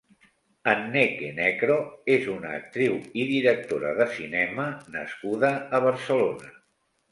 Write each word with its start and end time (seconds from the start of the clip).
Anneke 0.71 1.27
Necro 1.39 1.75
és 2.13 2.25
una 2.37 2.55
actriu 2.61 2.97
i 3.23 3.27
directora 3.33 3.93
de 4.01 4.09
cinema 4.17 4.67
nascuda 4.99 5.55
a 5.81 5.85
Barcelona. 5.89 6.53